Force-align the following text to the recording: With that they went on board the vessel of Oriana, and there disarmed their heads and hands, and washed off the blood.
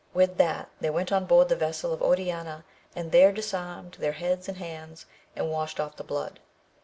With 0.15 0.37
that 0.37 0.69
they 0.79 0.89
went 0.89 1.11
on 1.11 1.25
board 1.27 1.47
the 1.49 1.55
vessel 1.55 1.93
of 1.93 2.01
Oriana, 2.01 2.65
and 2.95 3.11
there 3.11 3.31
disarmed 3.31 3.97
their 3.99 4.13
heads 4.13 4.47
and 4.49 4.57
hands, 4.57 5.05
and 5.35 5.51
washed 5.51 5.79
off 5.79 5.95
the 5.95 6.03
blood. 6.03 6.39